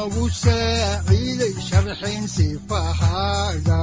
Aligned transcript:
udanogu 0.00 0.24
saaciiday 0.42 1.54
sharxayn 1.68 2.24
sifahaaga 2.34 3.80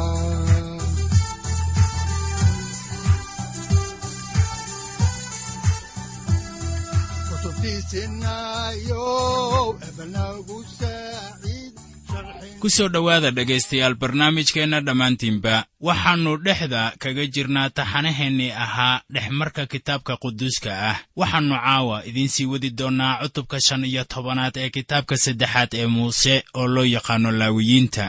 ku 12.61 12.67
soo 12.75 12.89
dhowaada 12.93 13.29
dhegaystayaal 13.37 13.95
barnaamijkeenna 14.01 14.79
dhammaantiinba 14.87 15.55
waxaannu 15.87 16.31
dhexda 16.45 16.81
kaga 17.03 17.25
jirnaa 17.35 17.69
taxanaheennii 17.77 18.51
ahaa 18.65 19.01
dhexmarka 19.13 19.63
kitaabka 19.73 20.13
quduuska 20.23 20.71
ah. 20.89 20.97
Waxaannu 21.19 21.55
caawa 21.65 21.97
idiinsii 22.09 22.49
wadi 22.51 22.69
doonnaa 22.79 23.19
cutubka 23.21 23.57
shan 23.65 23.83
iyo 23.85 24.03
tobanaad 24.13 24.55
ee 24.57 24.69
kitaabka 24.75 25.15
saddexaad 25.23 25.71
ee 25.79 25.87
muuse 25.95 26.35
oo 26.59 26.67
loo 26.73 26.87
yaqaanno 26.95 27.31
laawiyiinta 27.39 28.05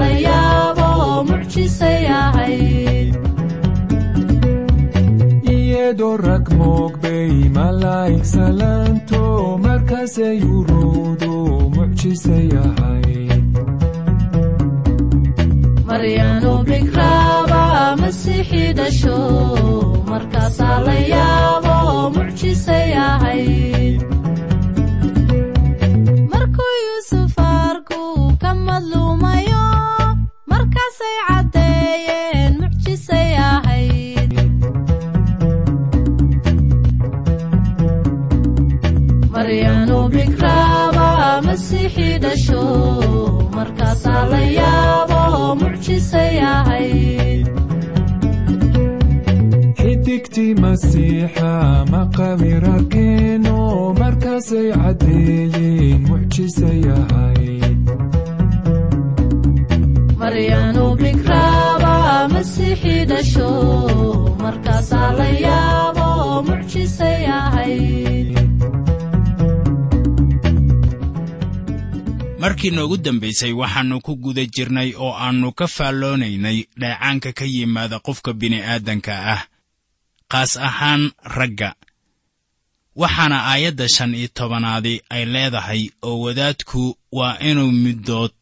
ahayd 0.00 0.89
iyadoo 5.54 6.16
rag 6.26 6.46
moogbay 6.58 7.32
malaa'ig 7.56 8.24
salaanto 8.34 9.22
markaasay 9.64 10.38
urowdo 10.56 11.32
mucjisay 11.74 12.48
ahayd 12.66 13.44
maryaanu 15.88 16.52
bikraaba 16.68 17.62
masiixii 18.00 18.70
dhasho 18.78 19.18
markaasaa 20.10 20.78
la 20.86 20.96
yaabo 21.14 21.76
mucjisay 22.16 22.88
ahayd 23.08 23.98
markuu 26.32 26.74
yuusuf 26.86 27.34
arku 27.52 28.02
ka 28.42 28.50
madluumayo 28.66 29.39
masiixii 41.60 42.18
dhasho 42.24 42.60
markaasaa 43.56 44.22
la 44.32 44.40
yaabo 44.58 45.20
mucjisay 45.60 46.36
ahayd 46.52 47.46
xidigtii 49.80 50.54
masiixa 50.64 51.50
maqabirakeeno 51.92 53.58
markaasay 54.00 54.68
caddeeyeen 54.80 56.00
mucjisay 56.08 56.80
ahayd 56.98 57.82
maryaanu 60.22 60.84
bikraaba 61.02 61.94
masiixii 62.34 63.02
dhasho 63.12 63.50
markaasaa 64.44 65.10
la 65.20 65.28
yaabo 65.46 66.08
mucjisay 66.48 67.20
ahayd 67.40 68.28
markii 72.42 72.70
noogu 72.76 72.96
dambaysay 73.04 73.52
waxaannu 73.60 73.96
ku 74.06 74.12
guda 74.24 74.44
jirnay 74.54 74.90
oo 75.04 75.12
aannu 75.24 75.48
ka 75.58 75.66
faalloonaynay 75.76 76.58
dheecaanka 76.80 77.30
ka 77.38 77.44
yimaada 77.54 77.96
qofka 78.06 78.30
bini'aadanka 78.40 79.12
ah 79.34 79.42
qaas 80.32 80.52
ahaan 80.68 81.02
ragga. 81.36 81.70
Waxaana 83.02 83.38
aayadda 83.50 83.86
shan 83.94 84.12
iyo 84.14 84.28
tobanaadi 84.38 84.94
ay 85.14 85.24
leedahay 85.34 85.82
oo 86.08 86.16
wadaadku 86.24 86.82
waa 87.18 87.38
inuu 87.48 87.70
middood 87.84 88.38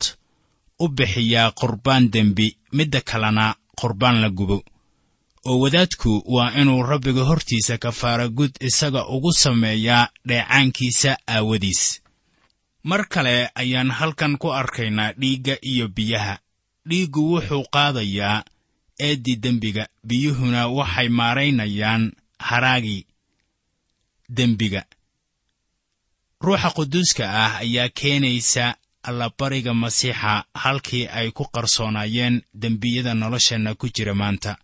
u 0.83 0.89
bixiyaa 0.97 1.51
qurbaan 1.61 2.05
dembi 2.15 2.49
midda 2.77 3.01
kalena 3.11 3.47
qurbaan 3.81 4.17
la 4.23 4.31
gubo. 4.39 4.59
Oo 5.49 5.59
wadaadku 5.63 6.23
waa 6.35 6.51
inuu 6.61 6.83
rabbiga 6.91 7.23
hortiisa 7.31 7.79
kafaara 7.79 8.29
gud 8.29 8.51
isaga 8.69 9.01
ugu 9.15 9.33
sameeyaa 9.33 10.09
dheecaankiisa 10.29 11.11
aawadiis 11.35 11.83
mar 12.85 13.09
kale 13.09 13.51
ayaan 13.55 13.91
halkan 13.91 14.39
ku 14.39 14.53
arkaynaa 14.53 15.13
dhiigga 15.13 15.57
iyo 15.63 15.89
biyaha. 15.89 16.39
Dhiiggu 16.89 17.21
wuxuu 17.33 17.65
qaadayaa 17.73 18.45
eeddii 19.01 19.37
dembiga. 19.43 19.85
Biyuhuna 20.07 20.69
waxay 20.69 21.09
maaraynayaan 21.09 22.13
haraagii 22.39 23.07
dembiga. 24.29 24.83
Ruuxa 26.41 26.71
quduuska 26.71 27.25
ah 27.45 27.57
ayaa 27.59 27.89
keenaysa 27.89 28.77
allabariga 29.03 29.75
masiixa 29.75 30.45
halkii 30.55 31.07
ay 31.09 31.31
ku 31.31 31.45
qarsoonaayeen 31.55 32.43
dembiyada 32.55 33.15
nolosheenna 33.15 33.75
ku 33.75 33.89
jira 33.89 34.15
maanta. 34.15 34.57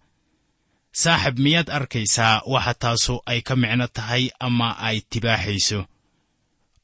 Saaxib 0.93 1.39
miyaad 1.39 1.69
arkaysaa 1.71 2.43
waxa 2.47 2.75
taasu 2.75 3.21
ay 3.27 3.41
ka 3.43 3.57
micno 3.57 3.87
tahay 3.87 4.31
ama 4.41 4.79
ay 4.79 5.01
tibaaxayso 5.11 5.87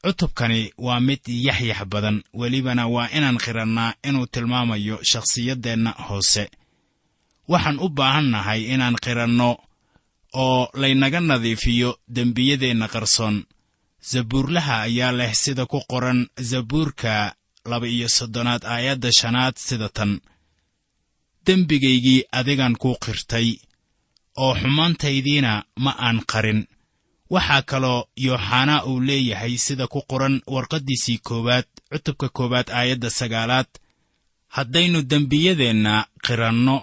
cutubkani 0.03 0.73
waa 0.77 0.99
mid 0.99 1.19
yaxyax 1.27 1.85
badan. 1.91 2.23
Welibana 2.39 2.87
waa 2.87 3.09
inaan 3.17 3.37
qirannaa 3.45 3.93
inuu 4.07 4.27
tilmaamayo 4.33 4.95
shakhsiyaddeenna 5.11 5.91
hoose. 6.09 6.49
Waxaan 7.51 7.79
u 7.79 7.87
baahannahay 7.89 8.61
inaan 8.73 8.95
qiranno 9.05 9.49
oo 10.43 10.69
laynaga 10.81 11.19
nadiifiyo 11.19 11.89
dembiyadeenna 12.15 12.87
qarsoon. 12.93 13.37
Zabuurlaha 14.11 14.75
ayaa 14.87 15.11
leh 15.19 15.33
sida 15.33 15.65
ku 15.65 15.79
qoran 15.91 16.19
zabuurka 16.49 17.13
laba-iyo 17.69 18.07
soddonaad 18.17 18.63
aayadda 18.73 19.09
shanaad 19.19 19.55
sida 19.67 19.89
tan. 19.89 20.11
Dembigaygii 21.45 22.23
adigan 22.31 22.75
kuu 22.81 22.95
qirtay 23.05 23.47
oo 24.43 24.53
xumaantaydiina 24.61 25.51
ma 25.83 25.91
aan 26.05 26.19
qarin 26.31 26.61
waxaa 27.33 27.61
kaloo 27.71 27.99
yooxanaa 28.25 28.83
uu 28.89 28.99
leeyahay 29.07 29.53
sida 29.65 29.85
ku 29.93 29.99
qoran 30.09 30.35
warqaddiisii 30.53 31.17
koowaad 31.27 31.67
cutubka 31.91 32.27
koowaad 32.37 32.67
aayadda 32.77 33.09
sagaalaad. 33.19 33.69
Haddaynu 34.55 34.99
dembiyadeenna 35.11 35.93
qiranno 36.25 36.75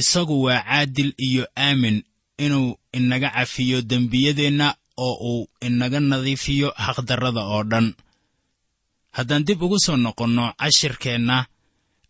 isagu 0.00 0.36
waa 0.44 0.62
caadil 0.68 1.10
iyo 1.28 1.44
aamin 1.66 1.96
inuu 2.44 2.68
inaga 2.98 3.28
cafiyo 3.36 3.78
dembiyadeenna 3.90 4.66
oo 5.06 5.14
uu 5.30 5.48
inaga 5.66 6.00
nadiifiyo 6.00 6.68
xaqdarrada 6.84 7.42
oo 7.54 7.62
dhan. 7.70 7.86
Haddaan 9.16 9.44
dib 9.46 9.62
ugu 9.62 9.78
soo 9.84 9.96
noqonno 9.96 10.44
cashirkeenna 10.60 11.36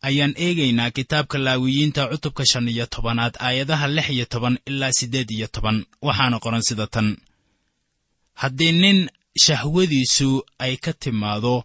ayaan 0.08 0.34
eegaynaa 0.44 0.90
kitaabka 0.96 1.36
laawiyiinta 1.46 2.02
cutubka 2.10 2.44
shan 2.50 2.68
iyo 2.68 2.86
tobanaad 2.94 3.34
aayadaha 3.46 3.86
lix 3.96 4.08
iyo 4.16 4.24
toban 4.32 4.58
ilaa 4.70 4.92
siddeed 4.98 5.30
iyo 5.36 5.46
toban. 5.54 5.76
Waxaana 6.06 6.36
qoran 6.44 6.62
sida 6.68 6.86
tan 6.94 7.08
haddii 8.40 8.72
nin 8.72 9.10
shahwadiisu 9.44 10.30
ay 10.58 10.76
ka 10.76 10.92
timaado 10.92 11.64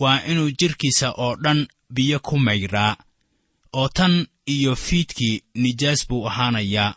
waa 0.00 0.22
inuu 0.30 0.50
jidhkiisa 0.58 1.08
oo 1.24 1.36
dhan 1.36 1.60
biyo 1.94 2.18
ku 2.20 2.38
maydhaa 2.38 2.96
oo 3.72 3.88
tan 3.88 4.26
iyo 4.46 4.76
fiidkii 4.76 5.42
nijaas 5.54 6.08
buu 6.08 6.26
ahaanayaa 6.28 6.94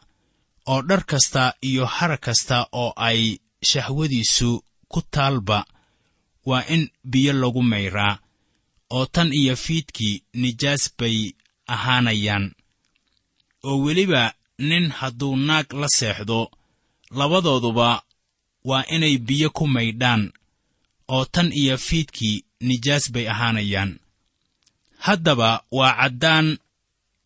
oo 0.72 0.82
dhar 0.82 1.04
kasta 1.06 1.54
iyo 1.62 1.86
harag 1.86 2.20
kasta 2.20 2.68
oo 2.72 2.94
ay 2.96 3.38
shahwadiisu 3.70 4.64
ku 4.88 5.02
taalba 5.14 5.66
waa 6.46 6.64
in 6.76 6.90
biyo 7.12 7.34
lagu 7.34 7.64
mayraa 7.64 8.20
oo 8.90 9.06
tan 9.06 9.34
iyo 9.34 9.56
fiidkii 9.56 10.24
nijaas 10.34 10.84
bay 10.98 11.18
ahaanayaan. 11.68 12.46
Oo 13.64 13.78
weliba 13.84 14.34
nin 14.58 14.86
hadduu 14.98 15.36
naag 15.36 15.74
la 15.74 15.88
seexdo 15.98 16.52
labadooduba 17.12 18.04
waa 18.66 18.84
inay 18.96 19.18
biyo 19.18 19.50
ku 19.50 19.68
maydhaan 19.68 20.32
oo 21.08 21.26
tan 21.26 21.52
iyo 21.54 21.78
fiidkii 21.78 22.44
nijaas 22.68 23.12
bay 23.12 23.26
ahaanayaan. 23.30 24.00
Haddaba 25.06 25.64
waa 25.72 25.94
caddaan 26.00 26.58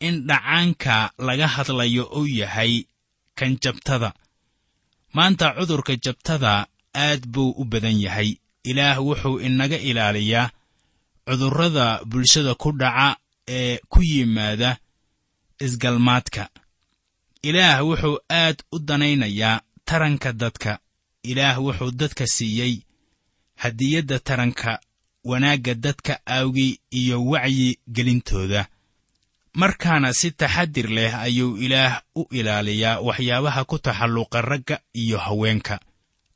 in 0.00 0.26
dhacaanka 0.26 1.12
laga 1.18 1.46
hadlayo 1.54 2.04
uu 2.18 2.26
yahay 2.26 2.84
kan 3.34 3.58
jabtada. 3.62 4.12
Maanta 5.14 5.54
cudurka 5.58 5.96
jabtada 6.04 6.66
aad 6.94 7.26
buu 7.26 7.50
u 7.50 7.64
badan 7.64 8.00
yahay. 8.00 8.30
Ilaah 8.64 8.98
wuxuu 9.06 9.40
inaga 9.40 9.76
ilaaliyaa 9.78 10.50
cudurrada 11.26 12.04
bulshada 12.04 12.54
ku 12.54 12.72
dhaca 12.72 13.16
ee 13.48 13.78
ku 13.88 14.02
yimaada 14.02 14.76
isgalmaadka. 15.60 16.48
Ilaah 17.42 17.78
wuxuu 17.86 18.18
aad 18.30 18.58
u 18.72 18.78
danaynayaa 18.78 19.60
taranka 19.84 20.32
dadka 20.32 20.78
ilaah 21.30 21.56
wuxuu 21.64 21.90
dadka 22.00 22.26
siiyey. 22.26 22.74
Hadiyadda 23.62 24.18
taranka 24.18 24.80
wanaagga 25.24 25.74
dadka 25.74 26.14
aawgi 26.26 26.80
iyo 26.90 27.16
wacyi 27.30 27.78
gelintooda. 27.94 28.62
Markaana 29.60 30.12
si 30.18 30.30
taxadir 30.30 30.88
leh 30.96 31.12
ayuu 31.26 31.56
ilaah 31.64 32.02
u 32.14 32.22
ilaaliyaa 32.38 33.00
waxyaabaha 33.06 33.62
ku 33.70 33.76
taxalluqa 33.78 34.42
ragga 34.50 34.76
iyo 35.02 35.18
haweenka. 35.18 35.80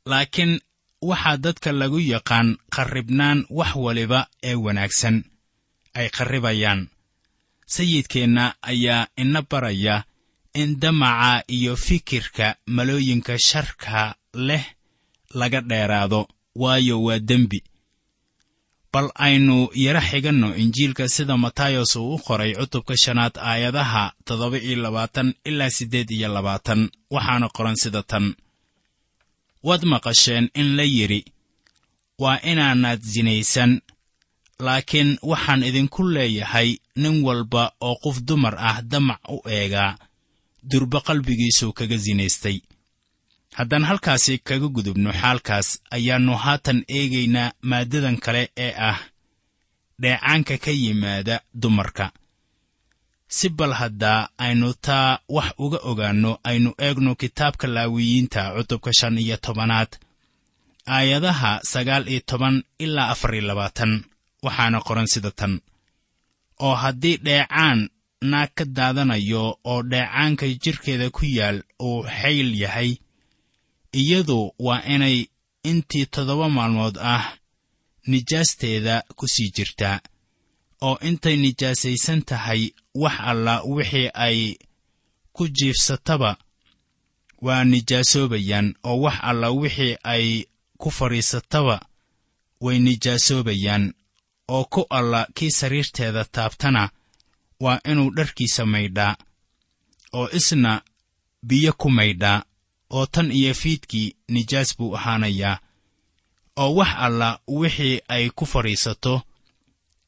Laakiin 0.05 0.59
waxaa 1.09 1.37
dadka 1.37 1.71
lagu 1.71 1.99
yaqaan 2.13 2.57
qarribnaan 2.75 3.39
wax 3.49 3.71
waliba 3.85 4.27
ee 4.43 4.55
wanaagsan. 4.65 5.23
Ay 5.93 6.09
qarribayaan. 6.09 6.81
Sayidkeenna 7.65 8.55
ayaa 8.61 9.07
ina 9.17 9.41
baraya 9.41 10.03
in 10.53 10.79
damaca 10.79 11.43
iyo 11.47 11.75
fikirka 11.75 12.55
malooyinka 12.67 13.39
sharka 13.39 14.15
leh 14.33 14.65
laga 15.39 15.61
dheeraado 15.61 16.27
waayo 16.55 16.95
waa 17.05 17.19
dembi. 17.19 17.59
Bal 18.93 19.09
aynu 19.15 19.69
yara 19.73 20.01
xiganno 20.09 20.55
injiilka 20.55 21.07
sida 21.15 21.37
matayos 21.37 21.95
uu 21.95 22.13
u 22.15 22.19
qoray 22.25 22.51
cutubka 22.59 22.93
shanaad 23.03 23.35
aayadaha 23.49 24.03
toddoba 24.25 24.57
iyo 24.67 24.75
labaatan 24.85 25.33
ilaa 25.49 25.69
siddeed 25.77 26.09
iyo 26.11 26.27
labaatan 26.35 26.81
waxaana 27.13 27.47
qoran 27.55 27.75
sida 27.83 28.03
tan. 28.03 28.25
Waad 29.67 29.83
maqasheen 29.91 30.45
in 30.59 30.75
la 30.77 30.83
yidhi 30.83 31.21
waa 32.19 32.39
inaanaad 32.51 33.01
sinaysan 33.13 33.71
laakiin 34.65 35.17
waxaan 35.31 35.63
idinku 35.69 36.01
leeyahay 36.15 36.69
nin 37.01 37.15
walba 37.27 37.63
oo 37.87 37.95
qof 38.03 38.17
dumar 38.27 38.55
ah 38.69 38.81
damac 38.91 39.19
u 39.29 39.37
eegaa 39.57 39.91
durba 40.71 40.99
qalbigiisuu 41.07 41.71
kaga 41.77 41.97
sinaystay 42.05 42.57
haddaan 43.57 43.83
halkaasi 43.89 44.33
kaga 44.47 44.67
gudubno 44.75 45.11
xaalkaas 45.21 45.67
ayaannu 45.95 46.33
haatan 46.43 46.79
eegaynaa 46.97 47.53
maaddadan 47.69 48.17
kale 48.25 48.43
ee 48.65 48.73
ah 48.89 48.99
dheecaanka 50.01 50.55
ka 50.63 50.71
yimaada 50.81 51.35
dumarka. 51.61 52.05
Si 53.37 53.47
bal 53.57 53.73
haddaa 53.81 54.29
aynu 54.45 54.69
taa 54.85 55.19
wax 55.35 55.49
uga 55.65 55.77
ogaanno 55.89 56.31
aynu 56.49 56.69
eegno 56.85 57.11
kitaabka 57.21 57.67
laawiyiinta 57.75 58.41
cutubka 58.55 58.91
shan 58.99 59.17
iyo 59.23 59.37
tobanaad 59.45 59.91
aayadaha 60.95 61.51
sagaal 61.71 62.03
iyo 62.11 62.21
toban 62.29 62.55
ilaa 62.83 63.09
afar 63.13 63.31
iyo 63.35 63.45
labaatan 63.49 63.91
waxaana 64.45 64.79
qoran 64.87 65.07
sida 65.13 65.31
tan. 65.39 65.53
Oo 66.65 66.75
haddii 66.83 67.17
dheecaan 67.25 67.79
naag 68.31 68.49
ka 68.57 68.65
daadanayo 68.77 69.43
oo 69.71 69.81
dheecaanka 69.91 70.45
jidhkeeda 70.63 71.07
ku 71.15 71.25
yaal 71.37 71.57
uu 71.87 72.03
xayl 72.19 72.49
yahay 72.63 72.91
iyadu 74.01 74.53
waa 74.59 74.81
inay 74.93 75.17
intii 75.69 76.05
toddoba 76.05 76.49
maalmood 76.49 76.97
ah 77.13 77.37
nijaasteeda 78.07 79.03
ku 79.15 79.27
sii 79.27 79.49
jirtaa 79.55 79.99
oo 80.81 80.97
intay 81.07 81.35
nijaasaysan 81.37 82.21
tahay 82.29 82.61
wax 82.95 83.13
alla 83.19 83.61
wixii 83.63 84.09
ay 84.13 84.55
ku 85.35 85.47
jiifsataba 85.47 86.37
waa 87.41 87.63
nijaasoobayaan 87.63 88.75
oo 88.83 88.97
wax 89.01 89.17
alla 89.29 89.49
wixii 89.51 89.95
ay 90.03 90.43
ku 90.77 90.91
fadhiisataba 90.91 91.75
way 92.61 92.79
nijaasoobayaan 92.79 93.93
oo 94.47 94.63
ku 94.73 94.81
alla 94.89 95.27
kii 95.35 95.51
sariirteeda 95.51 96.25
taabtana 96.25 96.89
waa 97.59 97.79
inuu 97.91 98.09
dharkiisa 98.15 98.65
maydhaa 98.65 99.15
oo 100.13 100.29
isna 100.39 100.81
biyo 101.47 101.73
ku 101.73 101.89
maydhaa 101.89 102.43
oo 102.97 103.05
tan 103.13 103.31
iyo 103.31 103.53
fiidkii 103.61 104.15
nijaas 104.33 104.69
buu 104.77 104.95
ahaanayaa 104.97 105.57
oo 106.63 106.75
wax 106.75 106.91
alla 107.05 107.29
wixii 107.47 108.01
ay 108.07 108.29
ku 108.37 108.45
fadhiisato 108.45 109.21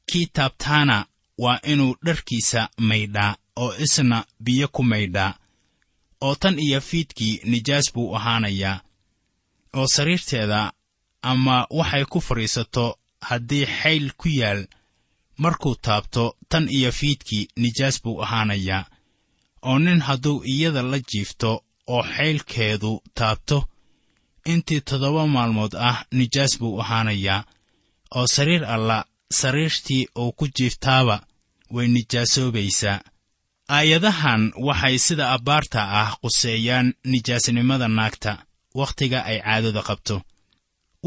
kii 0.09 0.25
taabtaana 0.25 1.05
waa 1.43 1.59
inuu 1.71 1.95
dharkiisa 2.05 2.69
maydhaa 2.77 3.35
oo 3.55 3.73
isna 3.85 4.25
biyo 4.43 4.67
ku 4.75 4.83
maydhaa 4.83 5.33
oo 6.21 6.35
tan 6.35 6.59
iyo 6.59 6.81
fiidkii 6.81 7.39
nijaas 7.43 7.93
buu 7.93 8.15
ahaanayaa 8.15 8.79
oo 9.73 9.87
sariirteeda 9.87 10.73
ama 11.21 11.67
waxay 11.69 12.05
ku 12.05 12.19
fadhiisato 12.27 12.85
haddii 13.21 13.65
xayl 13.79 14.11
ku 14.19 14.27
yaal 14.29 14.61
markuu 15.37 15.75
taabto 15.75 16.37
tan 16.49 16.65
iyo 16.77 16.91
fiidkii 16.91 17.47
nijaas 17.55 18.03
buu 18.03 18.21
ahaanayaa 18.23 18.85
oo 19.61 19.79
nin 19.79 20.01
hadduu 20.01 20.43
iyada 20.53 20.81
la 20.81 20.99
jiifto 20.99 21.64
oo 21.93 22.03
xaylkeedu 22.15 22.91
taabto. 23.17 23.57
Intii 24.51 24.81
toddoba 24.87 25.23
maalmood 25.35 25.73
ah 25.89 25.97
nijaas 26.17 26.53
buu 26.59 26.79
ahaanayaa 26.81 27.43
oo 28.17 28.27
sariir 28.35 28.63
alla 28.65 29.05
sariirtii 29.39 30.07
uu 30.21 30.31
ku 30.37 30.45
jiiftaaba 30.57 31.15
way 31.75 31.87
nijaasoobaysaa 31.95 32.99
aayadahan 33.75 34.43
waxay 34.67 34.97
sida 35.05 35.25
abbaarta 35.35 35.79
ah 36.01 36.11
quseeyaan 36.21 36.87
nijaasnimada 37.11 37.87
naagta 37.97 38.31
wakhtiga 38.79 39.19
ay 39.29 39.37
caadada 39.45 39.81
qabto. 39.89 40.15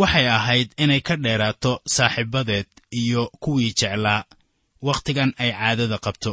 Waxay 0.00 0.26
ahayd 0.36 0.68
inay 0.82 1.00
ka 1.06 1.14
dheeraato 1.24 1.72
saaxiibadeed 1.94 2.66
iyo 3.00 3.22
kuwii 3.42 3.72
jeclaa 3.80 4.24
wakhtigan 4.86 5.30
ay 5.42 5.50
caadada 5.58 5.98
qabto. 6.04 6.32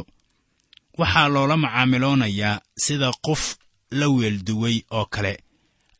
Waxaa 0.98 1.28
loola 1.34 1.56
macaamiloonayaa 1.64 2.60
sida 2.84 3.08
qof 3.26 3.42
la 3.90 4.08
weelduway 4.08 4.82
oo 4.90 5.04
kale 5.06 5.40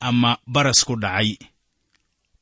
ama 0.01 0.39
baras 0.47 0.85
ku 0.85 0.97
dhacay. 0.97 1.39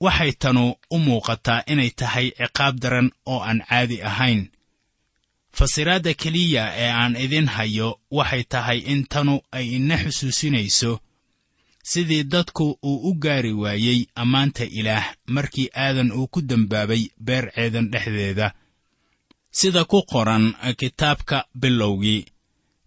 Waxay 0.00 0.32
tanu 0.32 0.74
u 0.90 0.98
muuqataa 0.98 1.62
inay 1.66 1.90
tahay 1.90 2.30
ciqaab 2.30 2.74
daran 2.82 3.10
oo 3.26 3.40
aan 3.40 3.60
caadi 3.68 4.02
ahayn. 4.02 4.50
Fasiraadda 5.52 6.14
keliya 6.14 6.64
ee 6.76 6.90
aan 6.90 7.16
idin 7.16 7.46
hayo 7.46 8.00
waxay 8.10 8.44
tahay 8.44 8.78
in 8.78 9.06
tanu 9.06 9.40
ay 9.52 9.66
ina 9.76 9.96
xusuusinayso 10.02 11.00
sidii 11.82 12.24
dadku 12.24 12.78
uu 12.82 12.98
u 13.10 13.14
gaari 13.14 13.52
waayey 13.52 14.06
ammaanta 14.14 14.64
ilaah 14.64 15.06
markii 15.26 15.68
aadan 15.76 16.12
uu 16.12 16.26
ku 16.26 16.40
dembaabay 16.42 17.02
beer 17.26 17.52
ceedan 17.54 17.90
dhexdeeda. 17.92 18.54
Sida 19.50 19.84
ku 19.84 20.02
qoran 20.02 20.54
kitaabka 20.80 21.46
bilowgii 21.54 22.22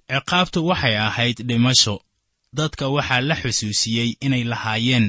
ciqaabtu 0.10 0.60
waxay 0.70 0.96
ahayd 0.98 1.38
dhimasho 1.48 2.02
dadka 2.58 2.86
waxaa 2.96 3.22
la 3.30 3.36
xusuusiyey 3.42 4.10
inay 4.26 4.44
lahaayeen 4.52 5.08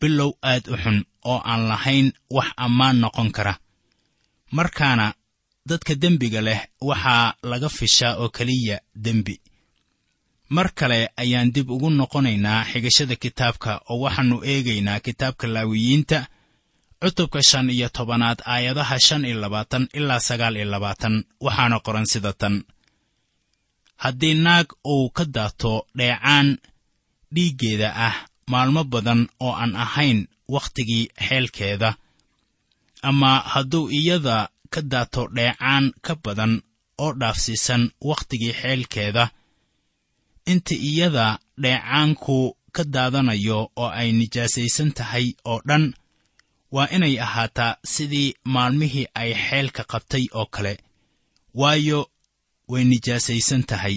bilow 0.00 0.30
aad 0.50 0.64
u 0.72 0.76
xun 0.82 0.98
oo 1.30 1.38
aan 1.50 1.62
lahayn 1.70 2.08
wax 2.36 2.48
ammaan 2.64 2.96
noqon 3.02 3.30
kara. 3.36 3.54
Markaana 4.56 5.06
dadka 5.68 5.92
dembiga 6.02 6.40
leh 6.48 6.60
waxaa 6.88 7.34
laga 7.50 7.68
fishaa 7.78 8.14
oo 8.22 8.28
keliya 8.36 8.76
dembi. 9.04 9.34
Mar 10.54 10.68
kale 10.78 11.00
ayaan 11.22 11.52
dib 11.54 11.68
ugu 11.74 11.88
noqonaynaa 12.00 12.64
xigashada 12.70 13.16
kitaabka 13.22 13.72
oo 13.90 13.98
waxaannu 14.04 14.36
eegaynaa 14.50 15.00
kitaabka 15.06 15.46
laawiyiinta 15.54 16.18
cutubka 17.02 17.40
shan 17.48 17.70
iyo 17.76 17.88
tobanaad 17.96 18.38
aayadaha 18.52 18.96
shan 19.06 19.22
iyo 19.28 19.36
labaatan 19.44 19.84
ilaa 19.98 20.20
sagaal 20.28 20.56
iyo 20.58 20.64
labaatan 20.74 21.14
waxaana 21.44 21.76
qoran 21.86 22.06
sida 22.12 22.32
tan 22.40 22.54
haddii 24.02 24.34
naag 24.44 24.68
uu 24.94 25.04
ka 25.16 25.24
daato 25.34 25.72
dheecaan 25.98 26.48
dhiiggeeda 27.34 27.88
ah 28.06 28.16
maalmo 28.52 28.82
badan 28.92 29.20
oo 29.46 29.52
aan 29.62 29.72
ahayn 29.84 30.18
wakhtigii 30.54 31.04
xeelkeeda 31.26 31.90
ama 33.08 33.30
hadduu 33.52 33.84
iyada 33.98 34.36
ka 34.72 34.80
daato 34.92 35.22
dheecaan 35.36 35.84
ka 36.06 36.14
badan 36.24 36.52
oo 37.04 37.12
dhaafsiisan 37.20 37.82
wakhtigii 38.08 38.54
xeelkeeda 38.60 39.24
inta 40.52 40.74
iyada 40.90 41.26
dheecaanku 41.62 42.36
ka 42.76 42.82
daadanayo 42.94 43.58
oo 43.82 43.90
ay 44.00 44.08
nijaasaysan 44.18 44.90
tahay 44.98 45.26
oo 45.50 45.60
dhan 45.68 45.84
waa 46.74 46.88
inay 46.96 47.14
ahaataa 47.26 47.78
sidii 47.92 48.28
maalmihii 48.54 49.06
ay 49.20 49.30
xeelka 49.46 49.82
qabtay 49.92 50.24
oo 50.38 50.46
kale. 50.54 50.72
Waayo 51.60 52.00
way 52.70 52.84
nijaasaysan 52.90 53.62
tahay. 53.70 53.96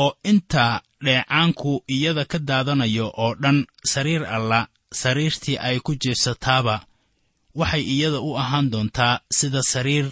Oo 0.00 0.10
inta 0.30 0.64
dheecaanku 1.04 1.72
iyada 1.94 2.24
ka 2.30 2.38
daadanayo 2.48 3.06
oo 3.22 3.32
dhan 3.42 3.58
sariir 3.92 4.22
alla 4.36 4.60
sariirtii 5.00 5.58
ay 5.68 5.76
ku 5.86 5.92
jiifsataaba 6.02 6.76
waxay 7.60 7.84
iyada 7.94 8.20
u 8.20 8.30
ahaan 8.42 8.66
doontaa 8.72 9.20
sida 9.38 9.62
sariir 9.72 10.08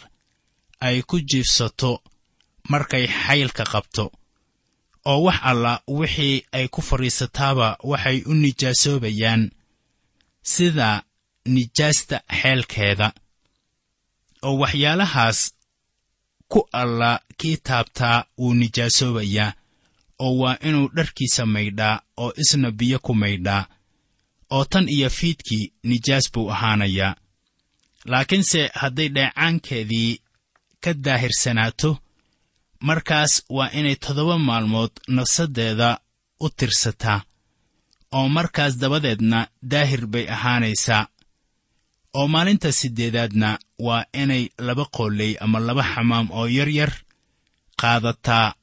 ay 0.87 1.03
ku 1.09 1.17
jiifsato 1.31 1.93
markay 2.71 3.07
xaylka 3.23 3.65
qabto. 3.73 4.05
Oo 5.11 5.23
wax 5.27 5.39
alla 5.51 5.73
wixii 5.99 6.37
ay 6.57 6.67
ku 6.75 6.81
fadhiisataaba 6.89 7.69
waxay 7.91 8.19
u 8.27 8.33
nijaasoobayaan 8.43 9.43
sida 10.53 10.89
nijaasta 11.55 12.17
xeelkeeda. 12.41 13.09
Oo 14.47 14.57
waxyaalahaas 14.63 15.39
ku 16.55 16.69
alla 16.73 17.11
kii 17.39 17.57
taabtaa 17.67 18.25
wuu 18.39 18.55
nijaasoobayaa 18.55 19.53
oo 20.25 20.35
waa 20.41 20.57
inuu 20.69 20.89
dharkiisa 20.97 21.47
maydhaa 21.55 22.01
oo 22.23 22.33
isna 22.43 22.71
biyo 22.79 22.99
ku 23.07 23.13
maydhaa 23.23 23.63
oo 24.57 24.65
tan 24.65 24.87
iyo 24.89 25.11
fiidkii 25.11 25.73
nijaas 25.83 26.33
buu 26.33 26.51
ahaanayaa. 26.55 27.15
Laakiinse 28.11 28.71
hadday 28.81 29.09
dheecaankeedii 29.17 30.21
ka 30.83 30.95
daahirsanaato 31.05 31.91
markaas 32.81 33.33
waa 33.57 33.71
inay 33.79 33.97
toddoba 33.97 34.39
maalmood 34.39 34.93
nafsaddeeda 35.17 35.89
u 36.41 36.49
tirsataa 36.59 37.21
oo 38.13 38.29
markaas 38.29 38.79
dabadeedna 38.79 39.49
daahir 39.71 40.07
bay 40.07 40.27
ahaanaysaa 40.37 41.07
oo 42.19 42.27
maalinta 42.35 42.73
siddeedaadna 42.81 43.51
waa 43.87 44.05
inay 44.23 44.45
laba 44.67 44.85
qooley 44.97 45.33
ama 45.45 45.59
laba 45.67 45.83
xamaam 45.93 46.27
oo 46.39 46.47
yaryar 46.57 46.93
qaadataa 47.81 48.55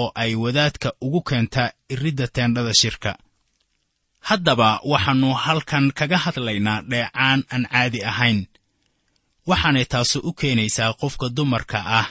oo 0.00 0.08
ay 0.22 0.32
wadaadka 0.42 0.88
ugu 1.04 1.20
keentaa 1.28 1.68
iridda 1.92 2.26
teendhada 2.34 2.72
shirka. 2.80 3.12
Haddaba 4.28 4.68
waxaannu 4.90 5.30
halkan 5.44 5.84
kaga 5.98 6.18
hadlaynaa 6.24 6.82
dheecaan 6.90 7.40
aan 7.52 7.64
caadi 7.72 8.00
ahayn. 8.10 8.40
Waxaanay 9.48 9.84
taasu 9.92 10.18
u 10.28 10.30
keenaysaa 10.40 10.92
qofka 11.00 11.26
dumarka 11.36 11.78
ah 12.00 12.08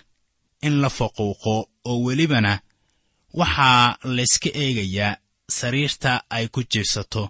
in 0.67 0.75
la 0.81 0.89
faquuqo 0.97 1.55
oo 1.89 1.97
welibana 2.05 2.53
waxaa 3.39 3.97
layska 4.15 4.50
eegayaa 4.63 5.17
sariirta 5.57 6.12
ay 6.35 6.45
ku 6.53 6.62
jiibsato 6.71 7.23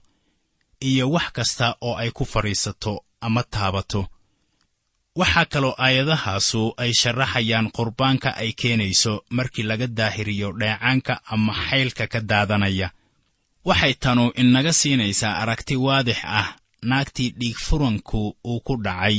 iyo 0.89 1.05
wax 1.15 1.27
kasta 1.37 1.67
oo 1.87 1.95
ay 2.01 2.11
ku 2.17 2.23
fadhiisato 2.33 2.93
ama 3.27 3.41
taabato 3.53 4.01
waxaa 5.19 5.45
kaloo 5.53 5.75
aayadahaasu 5.85 6.61
ay 6.83 6.91
sharaxayaan 7.01 7.67
qurbaanka 7.77 8.29
ay 8.41 8.51
keenayso 8.61 9.13
markii 9.37 9.63
laga 9.69 9.87
daahiriyo 9.97 10.49
dheecaanka 10.59 11.13
ama 11.33 11.53
xaylka 11.67 12.05
ka 12.13 12.19
daadanaya. 12.29 12.87
Waxay 13.69 13.93
tanu 14.03 14.25
inaga 14.41 14.73
siinaysaa 14.79 15.33
aragti 15.41 15.75
waadix 15.85 16.19
ah 16.39 16.47
naagtii 16.89 17.29
dhiig 17.39 17.57
furanku 17.65 18.21
uu 18.51 18.59
ku 18.67 18.73
dhacay 18.85 19.17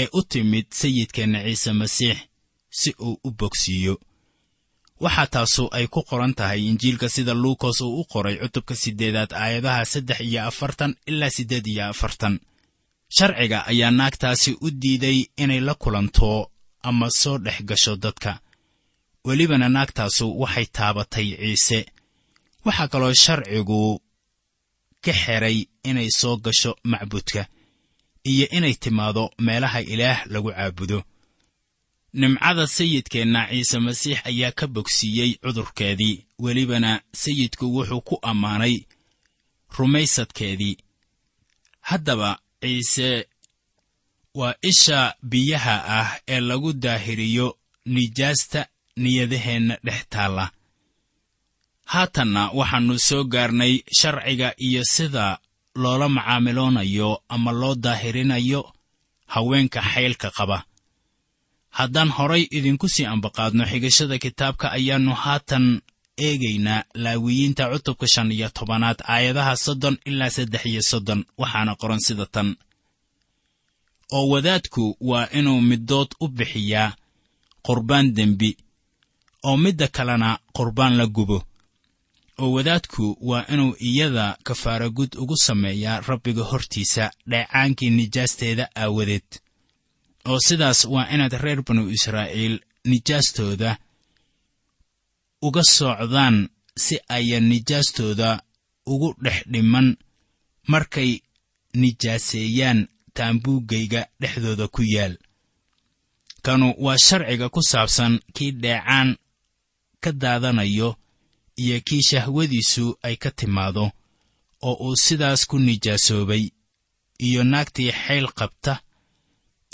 ee 0.00 0.08
u 0.12 0.20
timid 0.30 0.66
sayidkeenna 0.80 1.38
ciise 1.46 1.72
masiix 1.80 2.18
si 2.78 2.90
uu 3.06 3.16
u 3.24 3.30
bogsiiyo. 3.38 3.94
Waxaa 5.04 5.26
taasu 5.34 5.64
ay 5.76 5.86
ku 5.94 6.00
qoran 6.08 6.34
tahay 6.38 6.60
injiilka 6.70 7.08
sida 7.14 7.34
luukos 7.42 7.78
uu 7.80 8.00
u 8.00 8.04
qoray 8.12 8.36
cutubka 8.42 8.74
siddeedaad 8.82 9.32
aayadaha 9.42 9.84
saddex 9.92 10.20
iyo 10.28 10.40
afartan 10.50 10.92
ilaa 11.10 11.30
siddeed 11.36 11.66
iyo 11.72 11.84
afartan 11.92 12.34
sharciga 13.16 13.58
ayaa 13.70 13.90
naagtaasi 13.98 14.50
u 14.60 14.70
diiday 14.70 15.18
inay 15.42 15.60
la 15.60 15.74
kulanto 15.74 16.50
ama 16.82 17.10
soo 17.10 17.38
dhex 17.38 17.58
gasho 17.68 17.96
dadka. 17.96 18.40
Welibana 19.24 19.68
naagtaasu 19.68 20.40
waxay 20.40 20.66
taabatay 20.76 21.28
ciise. 21.40 21.80
Waxaa 22.64 22.88
kaloo 22.92 23.14
sharcigu 23.22 24.00
ka 25.04 25.12
xeray 25.22 25.58
inay 25.88 26.08
soo 26.20 26.36
gasho 26.44 26.72
macbudka 26.90 27.42
iyo 28.30 28.46
inay 28.56 28.74
timaado 28.74 29.30
meelaha 29.38 29.80
ilaah 29.80 30.26
lagu 30.32 30.50
caabudo. 30.52 30.98
Nimcada 32.14 32.66
sayidkeenna 32.66 33.40
ciise 33.50 33.78
masiix 33.86 34.18
ayaa 34.30 34.52
ka 34.58 34.66
bogsiiyey 34.66 35.30
cudurkeedii. 35.42 36.16
Welibana 36.38 37.00
sayidku 37.22 37.64
wuxuu 37.76 38.00
ku 38.00 38.18
ammaanay 38.22 38.74
rumaysadkeedii. 39.76 40.76
Haddaba 41.80 42.38
ciise 42.62 43.10
waa 44.34 44.54
isha 44.70 45.00
biyaha 45.30 45.76
ah 46.00 46.08
ee 46.34 46.40
lagu 46.48 46.70
daahiriyo 46.84 47.46
nijaasta 47.94 48.60
niyadaheenna 49.02 49.74
dhex 49.86 50.00
taalla. 50.12 50.46
Haatanna 51.92 52.42
waxaannu 52.58 52.96
soo 53.08 53.24
gaarnay 53.32 53.74
sharciga 53.98 54.48
iyo 54.66 54.82
sida 54.94 55.38
loola 55.82 56.08
macaamiloonayo 56.16 57.10
ama 57.34 57.52
loo 57.60 57.74
daahirinayo 57.84 58.60
haweenka 59.32 59.80
xaylka 59.92 60.28
qaba. 60.38 60.58
Haddaan 61.78 62.08
horay 62.16 62.44
idinku 62.56 62.86
sii 62.94 63.04
ambaqaadno 63.12 63.64
xigashada 63.70 64.16
kitaabka 64.24 64.66
ayaannu 64.76 65.14
haatan 65.22 65.64
eegaynaa 66.16 66.84
laawiyiinta 66.94 67.70
cutubka 67.72 68.06
shan 68.14 68.32
iyo 68.32 68.48
tobanaad 68.48 68.98
aayadaha 69.08 69.56
soddon 69.56 69.96
ilaa 70.04 70.30
saddex 70.30 70.66
iyo 70.66 70.82
soddon 70.82 71.24
waxaana 71.38 71.74
qoran 71.80 72.00
sida 72.00 72.26
tan. 72.26 72.56
Oo 74.12 74.28
wadaadku 74.28 74.96
waa 75.00 75.26
inuu 75.38 75.60
middood 75.60 76.08
u 76.20 76.28
bixiyaa 76.28 76.96
qurbaan 77.66 78.14
dembi 78.16 78.56
oo 79.48 79.56
midda 79.56 79.88
kalena 79.88 80.38
qurbaan 80.56 80.96
la 80.96 81.06
gubo. 81.06 81.38
Oo 82.38 82.52
wadaadku 82.52 83.16
waa 83.20 83.44
inuu 83.52 83.74
iyada 83.80 84.38
kafaaragud 84.44 85.14
ugu 85.22 85.36
sameeyaa 85.36 86.00
rabbiga 86.00 86.42
hortiisa 86.44 87.10
dheecaankii 87.30 87.90
nijaasteeda 87.90 88.68
aawadeed. 88.76 89.28
Oo 90.28 90.38
sidaas 90.46 90.84
waa 90.84 91.06
inaad 91.14 91.32
reer 91.44 91.62
banu 91.66 91.90
israa'iil 91.90 92.60
nijaastooda 92.84 93.76
uga 95.46 95.62
socdaan 95.76 96.36
si 96.84 96.94
ayan 97.16 97.44
nijaastooda 97.50 98.30
ugu 98.92 99.08
dhex 99.24 99.38
dhiman 99.52 99.88
markay 100.72 101.10
nijaaseeyaan 101.80 102.80
taambuuggayga 103.16 104.00
dhexdooda 104.20 104.66
ku 104.74 104.82
yaal. 104.94 105.14
Kanu 106.44 106.74
waa 106.84 106.98
sharciga 107.06 107.46
ku 107.54 107.60
saabsan 107.70 108.14
kii 108.34 108.52
dheecaan 108.62 109.08
ka 110.02 110.10
daadanayo 110.22 110.88
iyo 111.62 111.76
kii 111.86 112.02
shahwadiisu 112.08 112.86
ay 113.06 113.16
ka 113.22 113.30
timaado 113.30 113.84
oo 114.68 114.74
uu 114.86 114.96
sidaas 115.04 115.46
ku 115.50 115.56
nijaasoobay 115.58 116.44
iyo 117.26 117.40
naagtii 117.44 117.92
xayl 118.02 118.26
qabta 118.38 118.74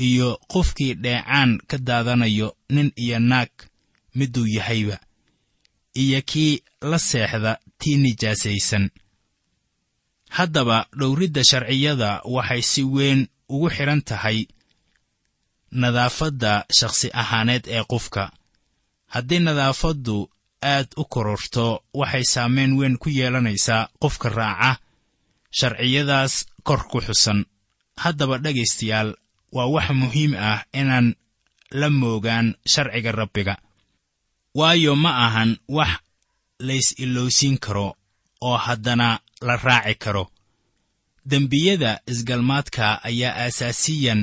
iyo 0.06 0.28
qofkii 0.52 0.94
dheecaan 1.04 1.50
ka 1.68 1.76
daadanayo 1.88 2.48
nin 2.74 2.88
iyo 3.02 3.18
naag 3.30 3.50
miduu 4.16 4.46
yahayba 4.56 4.96
iyo 5.94 6.22
kii 6.22 6.62
la 6.82 6.98
seexda 6.98 7.58
tii 7.78 7.96
nijaasaysan. 7.96 8.90
Haddaba 10.30 10.86
dhowridda 10.98 11.42
sharciyada 11.44 12.20
waxay 12.24 12.62
si 12.62 12.82
weyn 12.84 13.28
ugu 13.48 13.70
xidhan 13.70 14.02
tahay 14.02 14.46
nadaafadda 15.72 16.64
shakhsi 16.78 17.08
ahaaneed 17.12 17.64
ee 17.66 17.84
qofka. 17.84 18.32
Haddii 19.06 19.38
nadaafaddu 19.38 20.30
aad 20.62 20.88
u 20.96 21.04
kororto 21.04 21.84
waxay 21.94 22.24
saamayn 22.24 22.72
weyn 22.78 22.98
ku 22.98 23.08
yeelanaysaa 23.10 23.88
qofka 24.02 24.28
raaca 24.28 24.80
sharciyadaas 25.58 26.46
kor 26.62 26.82
ku 26.90 27.00
xusan. 27.00 27.44
Haddaba 27.96 28.38
dhegaystayaal 28.38 29.14
waa 29.52 29.66
wax 29.74 29.88
muhiim 29.90 30.34
ah 30.34 30.64
inaan 30.72 31.14
la 31.70 31.90
moogaan 31.90 32.54
sharciga 32.72 33.12
rabbiga 33.12 33.54
waayo 34.58 34.92
ma 35.02 35.10
ahan 35.26 35.50
wax 35.76 35.92
lays-ilowsiin 36.66 37.56
karo 37.64 37.88
oo 38.48 38.56
haddana 38.66 39.08
la 39.46 39.56
raaci 39.56 39.94
karo. 40.04 40.24
Dembiyada 41.30 42.00
isgalmaadka 42.12 42.86
ayaa 43.08 43.34
aasaasiyan 43.44 44.20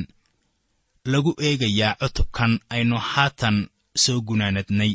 lagu 1.11 1.31
eegayaa 1.47 1.95
cutubkan 2.01 2.51
aynu 2.69 2.97
haatan 3.11 3.57
soo 4.03 4.19
gunaanadnay 4.27 4.93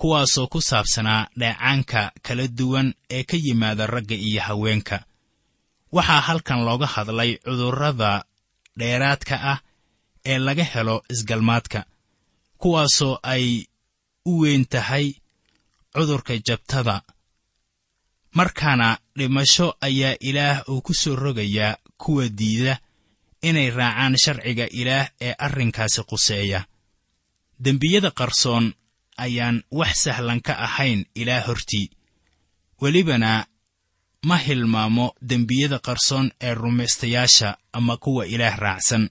kuwaasoo 0.00 0.46
ku 0.52 0.60
saabsanaa 0.68 1.26
dheecaanka 1.40 2.02
kala 2.22 2.44
duwan 2.58 2.88
ee 3.16 3.22
ka 3.30 3.36
yimaada 3.44 3.86
ragga 3.86 4.14
iyo 4.28 4.42
haweenka. 4.42 5.04
Waxaa 5.92 6.20
halkan 6.26 6.60
looga 6.66 6.86
hadlay 6.94 7.30
cudurrada 7.44 8.24
dheeraadka 8.78 9.34
ah 9.52 9.58
ee 10.30 10.38
laga 10.38 10.64
helo 10.72 10.96
isgalmaadka 11.14 11.80
kuwaasoo 12.60 13.18
ay 13.22 13.64
u 14.24 14.40
weyn 14.40 14.64
tahay 14.64 15.14
cudurka 15.94 16.34
jabtada. 16.46 17.02
Markaana 18.34 18.98
dhimasho 19.16 19.74
ayaa 19.80 20.16
ilaah 20.20 20.68
uu 20.68 20.80
ku 20.82 20.94
soo 20.94 21.16
rogayaa 21.16 21.76
kuwa 21.98 22.28
diida 22.28 22.78
inay 23.42 23.70
raacaan 23.70 24.16
sharciga 24.24 24.66
ilaah 24.80 25.08
ee 25.20 25.34
arrinkaasi 25.38 26.02
quseeya. 26.10 26.60
Dembiyada 27.64 28.10
qarsoon 28.10 28.74
ayaan 29.16 29.62
wax 29.70 29.92
sahlan 30.04 30.40
ka 30.40 30.54
ahayn 30.66 31.04
ilaah 31.14 31.46
hortii. 31.46 31.90
Welibana 32.80 33.46
ma 34.28 34.36
hilmaamo 34.36 35.06
dembiyada 35.30 35.78
qarsoon 35.78 36.30
ee 36.40 36.54
rumaystayaasha 36.54 37.56
ama 37.72 37.96
kuwa 37.96 38.26
ilaah 38.26 38.56
raacsan. 38.58 39.10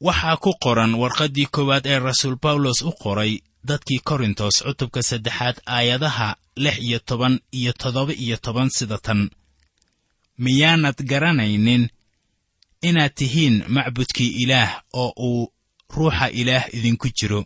Waxaa 0.00 0.36
ku 0.36 0.50
qoran 0.64 0.94
warqaddii 0.94 1.46
koowaad 1.54 1.86
ee 1.86 1.98
rasuul 1.98 2.36
bawlos 2.42 2.82
u 2.82 2.92
qoray 3.02 3.32
dadkii 3.68 4.00
korintos 4.08 4.56
cutubka 4.66 5.00
saddexaad 5.02 5.56
aayadaha 5.76 6.28
lix 6.64 6.76
iyo 6.86 6.98
toban 7.08 7.34
iyo 7.58 7.72
toddoba 7.72 8.12
iyo 8.24 8.36
toban 8.36 8.68
sida 8.76 8.98
tan. 8.98 9.30
Miyaanad 10.38 10.98
garanaynin 11.10 11.84
inaad 12.88 13.14
tihiin 13.18 13.56
macbudkii 13.74 14.30
ilaah 14.42 14.70
oo 14.92 15.12
uu 15.28 15.52
ruuxa 15.94 16.26
ilaah 16.40 16.64
idinku 16.76 17.08
jiro. 17.18 17.40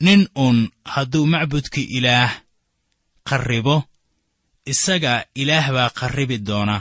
Nin 0.00 0.28
uun 0.36 0.58
hadduu 0.84 1.26
macbudkii 1.26 1.86
ilaah 1.98 2.30
qarribo 3.28 3.76
isaga 4.72 5.24
ilaah 5.34 5.66
baa 5.76 5.90
qarribi 5.90 6.38
doona. 6.38 6.76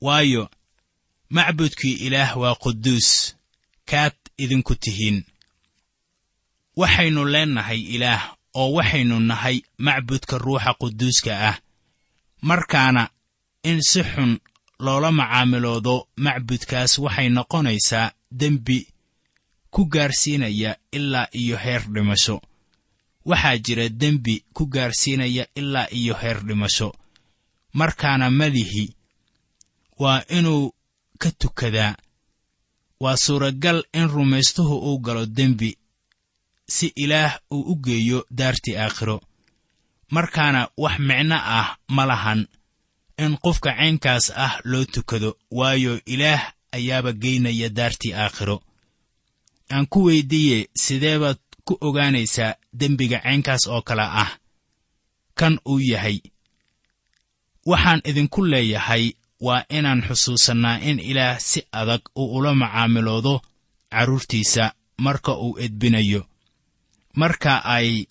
Waayo 0.00 0.50
macbudkii 1.36 1.96
ilaah 2.06 2.36
waa 2.40 2.54
quduus 2.62 3.36
kaad 3.90 4.16
idinku 4.38 4.74
tihiin 4.74 5.24
waxaynu 6.76 7.24
leennahay 7.24 7.80
ilaah 7.80 8.36
oo 8.54 8.72
waxaynu 8.76 9.20
nahay 9.20 9.62
macbudka 9.78 10.38
ruuxa 10.38 10.74
quduuska 10.80 11.32
ah. 11.48 11.56
Markaana 12.42 13.10
in 13.62 13.80
si 13.82 14.02
xun 14.02 14.38
loola 14.78 15.10
macaamiloodo 15.12 16.08
macbudkaas 16.16 16.98
waxay 16.98 17.28
noqonaysaa 17.28 18.12
dembi 18.40 18.78
ku 19.70 19.84
gaarsiinaya 19.86 20.76
ilaa 20.92 21.28
iyo 21.32 21.56
heer 21.56 21.82
dhimasho. 21.94 22.40
Waxaa 23.24 23.58
jira 23.58 23.88
dembi 23.88 24.44
ku 24.52 24.66
gaarsiinaya 24.66 25.46
ilaa 25.54 25.86
iyo 25.90 26.14
heer 26.14 26.38
dhimasho. 26.46 26.94
Markaana 27.72 28.30
madihi 28.30 28.94
waa 29.98 30.22
inuu 30.28 30.72
ka 31.18 31.30
tukadaa. 31.30 31.94
Waa 33.00 33.16
suuragal 33.16 33.84
in 33.92 34.08
rumaystuhu 34.08 34.74
uu 34.78 34.98
galo 34.98 35.26
dembi 35.26 35.76
si 36.76 36.86
ilaah 37.02 37.32
uu 37.54 37.62
u 37.72 37.74
geeyo 37.84 38.18
daartii 38.38 38.76
aakhiro. 38.76 39.16
Markaana 40.14 40.68
wax 40.82 40.98
micno 41.08 41.36
ah 41.58 41.68
ma 41.96 42.04
lahan 42.10 42.40
in 43.24 43.32
qofka 43.44 43.70
caynkaas 43.78 44.26
ah 44.44 44.54
loo 44.70 44.84
tukado 44.84 45.30
waayo 45.58 46.00
ilaah 46.14 46.42
ayaaba 46.76 47.12
geynaya 47.22 47.68
daartii 47.68 48.14
aakhiro. 48.14 48.56
Aan 49.72 49.86
ku 49.92 49.98
weyddiiye 50.06 50.58
sidee 50.84 51.18
baad 51.22 51.38
ku 51.66 51.72
ogaanaysaa 51.80 52.54
dembiga 52.80 53.18
caynkaas 53.24 53.66
oo 53.66 53.82
kale 53.82 54.02
ah? 54.22 54.30
Kan 55.38 55.54
uu 55.68 55.78
yahay. 55.90 56.18
Waxaan 57.66 58.00
idinku 58.04 58.40
leeyahay 58.52 59.04
waa 59.40 59.64
inaan 59.76 60.02
xusuusannaa 60.08 60.78
in 60.88 60.98
ilaah 61.10 61.38
si 61.38 61.60
adag 61.72 62.02
uu 62.16 62.28
ula 62.36 62.54
macaamiloodo 62.54 63.34
carruurtiisa 63.92 64.64
marka 65.04 65.32
uu 65.44 65.58
edbinayo 65.64 66.29
marka 67.14 67.64
ay 67.64 68.06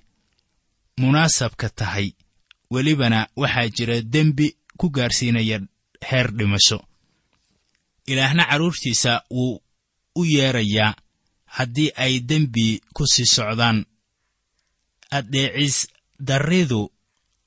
munaasabka 0.98 1.70
tahay 1.70 2.13
welibana 2.72 3.27
waxaa 3.36 3.70
jira 3.75 4.01
dembi 4.01 4.48
ku 4.77 4.89
gaarsiinaya 4.89 5.60
heer 6.08 6.28
dhimasho. 6.38 6.80
Ilaahna 8.06 8.43
carruurtiisa 8.50 9.23
wuu 9.32 9.62
u 10.15 10.26
yeedrayaa 10.26 10.95
haddii 11.45 11.91
ay 11.95 12.19
dembi 12.19 12.82
ku 12.93 13.04
sii 13.08 13.26
socdaan. 13.26 13.86
Addeecis 15.12 15.88
darridu 16.19 16.91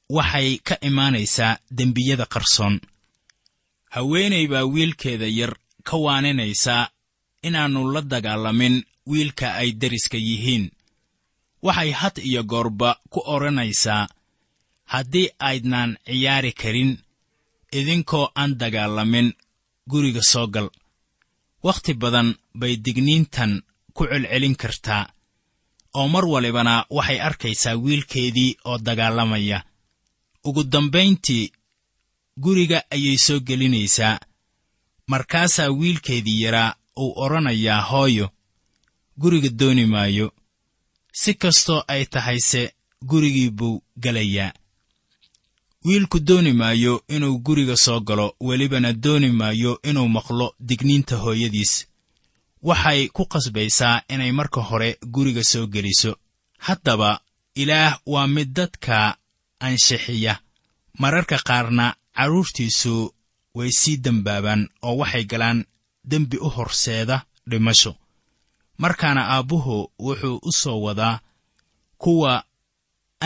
waxay 0.09 0.59
ka 0.67 0.75
imaanaysaa 0.81 1.59
dembiyada 1.71 2.27
qarsoon. 2.27 2.81
Haweenay 3.95 4.47
baa 4.53 4.65
wiilkeeda 4.65 5.27
yar 5.27 5.55
ka 5.83 5.97
waaninaysaa 5.97 6.89
inaannu 7.43 7.93
la 7.93 8.01
dagaalamin 8.03 8.85
wiilka 9.07 9.55
ay 9.55 9.73
deriska 9.73 10.17
yihiin 10.17 10.71
waxay 11.63 11.91
had 12.01 12.17
iyo 12.29 12.43
goorba 12.53 12.91
ku 13.13 13.21
odhanaysaa 13.35 14.09
haddii 14.93 15.29
aydnaan 15.39 15.91
ciyaari 16.07 16.53
karin 16.53 16.93
idinkoo 17.79 18.27
aan 18.41 18.53
dagaalamin 18.61 19.29
guriga 19.91 20.21
soo 20.33 20.47
gal. 20.55 20.69
Wakhti 21.67 21.95
badan 21.95 22.29
bay 22.61 22.75
digniintan 22.85 23.53
ku 23.95 24.03
celcelin 24.11 24.57
kartaa 24.63 25.05
oo 25.99 26.09
mar 26.09 26.25
walibana 26.33 26.75
waxay 26.97 27.19
arkaysaa 27.29 27.77
wiilkeedii 27.85 28.57
oo 28.65 28.79
dagaalamaya. 28.87 29.59
Ugu 30.45 30.63
dambayntii 30.73 31.53
guriga 32.45 32.79
ayay 32.95 33.19
soo 33.27 33.41
gelinaysaa 33.41 34.19
markaasaa 35.07 35.71
wiilkeedii 35.81 36.43
yaraa 36.45 36.75
uu 37.03 37.13
odhanayaa 37.25 37.81
hooyo 37.91 38.27
guriga 39.21 39.49
dooni 39.59 39.87
maayo 39.87 40.27
si 41.13 41.35
kastoo 41.35 41.85
ay 41.89 42.05
tahayse 42.07 42.63
gurigii 43.11 43.51
buu 43.51 43.83
gelayaa 44.03 44.53
wiilku 45.85 46.19
dooni 46.21 46.53
maayo 46.53 47.05
inuu 47.09 47.39
guriga 47.39 47.77
soo 47.77 48.01
galo 48.01 48.35
welibana 48.41 48.93
dooni 48.93 49.29
maayo 49.41 49.81
inuu 49.83 50.09
maqlo 50.09 50.55
digniinta 50.61 51.17
hooyadiis. 51.17 51.87
Waxay 52.63 53.09
ku 53.09 53.23
qasbaysaa 53.27 54.03
inay 54.09 54.33
marka 54.33 54.61
hore 54.61 54.99
guriga 55.15 55.43
soo 55.45 55.67
geliso. 55.67 56.17
Haddaba 56.59 57.21
ilaah 57.55 57.99
waa 58.07 58.27
mid 58.27 58.49
dadka 58.55 59.17
anshixiya 59.61 60.35
mararka 60.99 61.39
qaarna 61.49 61.87
carruurtiisu 62.17 63.15
way 63.55 63.71
sii 63.81 63.97
dembaabaan 64.05 64.69
oo 64.83 64.97
waxay 65.01 65.25
galaan 65.25 65.65
dembi 66.05 66.37
u 66.37 66.49
horseeda 66.57 67.25
dhimasho 67.51 67.97
markaana 68.83 69.23
aabbuhu 69.35 69.77
wuxuu 70.07 70.37
u 70.49 70.53
soo 70.61 70.79
wadaa 70.87 71.21
kuwa 72.03 72.33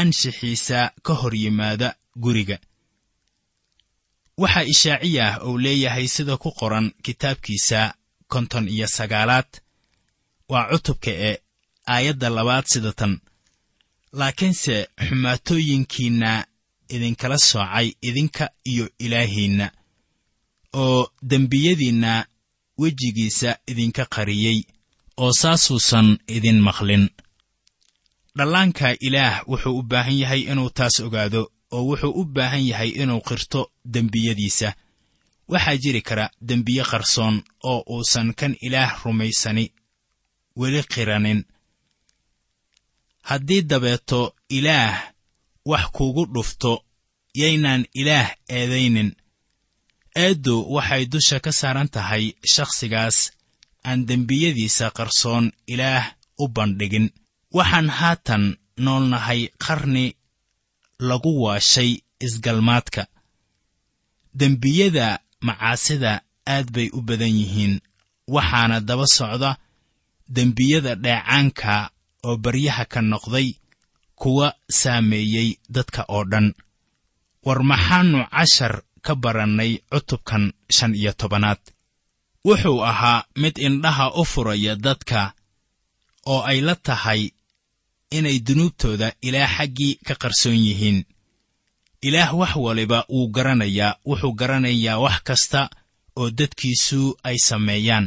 anshixiisa 0.01 0.79
ka 1.03 1.13
hor 1.21 1.35
yimaada 1.43 1.89
guriga. 2.23 2.59
Waxaa 4.43 4.63
ishaaciyah 4.73 5.33
uu 5.49 5.59
leeyahay 5.65 6.09
sida 6.15 6.37
ku 6.37 6.51
qoran 6.59 6.87
kitaabkiisa 7.05 7.81
konton 8.33 8.69
iyo 8.75 8.87
sagaalaad. 8.97 9.51
Waa 10.49 10.69
cutubka 10.71 11.11
e 11.11 11.33
aayadda 11.93 12.29
labaad 12.37 12.65
sida 12.73 12.93
tan. 12.93 13.13
Laakiinse 14.19 14.77
xumaatooyinkiinna 15.07 16.33
idinkala 16.95 17.39
soocay 17.39 17.89
idinka 18.09 18.45
iyo 18.65 18.87
ilaahiinna 19.05 19.67
oo 20.83 21.01
dembiyadiinna 21.31 22.13
wejigiisa 22.79 23.51
idinka 23.71 24.05
qariyey 24.15 24.59
oo 25.23 25.33
saasuusan 25.41 26.19
idin 26.37 26.61
maqlin. 26.67 27.05
Dhallaanka 28.37 28.89
ilaah 29.07 29.35
wuxuu 29.51 29.79
u 29.79 29.83
baahan 29.91 30.19
yahay 30.23 30.41
inuu 30.53 30.71
taas 30.77 31.01
ogaado 31.07 31.43
oo 31.75 31.83
wuxuu 31.91 32.13
u 32.21 32.25
baahan 32.25 32.65
yahay 32.71 32.91
inuu 33.03 33.21
qirto 33.29 33.61
dembiyadiisa. 33.93 34.69
Waxaa 35.53 35.77
jiri 35.83 36.03
kara 36.09 36.27
dembiye 36.49 36.85
qarsoon 36.91 37.37
oo 37.71 37.81
uusan 37.95 38.29
kan 38.39 38.53
ilaah 38.67 38.91
rumaysani 39.05 39.65
weli 40.59 40.83
qiranin. 40.93 41.41
Haddii 43.29 43.63
dabeeto 43.71 44.21
ilaah 44.59 45.13
wax 45.71 45.85
kuugu 45.97 46.25
dhufto 46.35 46.73
yaynaan 47.41 47.83
ilaah 48.01 48.29
eedaynin. 48.49 49.11
Eeddu 50.17 50.55
waxay 50.75 51.05
dusha 51.13 51.41
ka 51.45 51.53
saaran 51.53 51.89
tahay 51.95 52.25
shakhsigaas 52.55 53.17
aan 53.89 54.01
dembiyadiisa 54.09 54.87
qarsoon 54.99 55.45
ilaah 55.73 56.05
u 56.43 56.49
bandhigin. 56.57 57.07
Waxaan 57.57 57.89
haatan 57.99 58.45
noolnahay 58.85 59.41
qarni 59.65 60.07
lagu 61.09 61.33
waashay 61.45 61.91
isgalmaadka. 62.27 63.03
Dembiyada 64.41 65.09
macaasida 65.47 66.13
aad 66.55 66.67
bay 66.75 66.89
u 66.93 67.01
badan 67.09 67.35
yihiin 67.41 67.75
waxaana 68.35 68.77
daba 68.89 69.07
socda 69.17 69.51
dembiyada 70.37 70.93
dheecaanka 71.05 71.75
oo 72.29 72.37
baryaha 72.45 72.85
ka 72.93 73.01
noqday 73.13 73.49
kuwa 74.21 74.49
saameeyey 74.81 75.49
dadka 75.75 76.03
oo 76.15 76.25
dhan. 76.33 76.47
War 77.47 77.61
maxaannu 77.71 78.21
cashar 78.35 78.75
ka 79.05 79.13
barannay 79.23 79.73
cutubkan 79.93 80.45
shan 80.77 80.93
iyo 81.01 81.13
tobanaad 81.21 81.61
wuxuu 82.47 82.81
ahaa 82.91 83.25
mid 83.43 83.59
indhaha 83.59 84.07
u 84.21 84.25
furaya 84.25 84.75
dadka 84.77 85.21
oo 86.33 86.41
ay 86.51 86.61
la 86.67 86.75
tahay 86.87 87.23
inay 88.17 88.39
dunuubtooda 88.47 89.09
ilaah 89.27 89.51
xaggii 89.59 89.93
ka 90.07 90.15
qarsoon 90.23 90.59
yihiin. 90.67 90.99
Ilaah 92.07 92.31
wax 92.39 92.53
waliba 92.65 92.99
wuu 93.15 93.29
garanayaa 93.37 93.99
wuxuu 94.09 94.33
garanayaa 94.41 94.99
wax 95.05 95.19
kasta 95.29 95.61
oo 96.21 96.31
dadkiisu 96.39 97.01
ay 97.29 97.37
sameeyaan. 97.49 98.07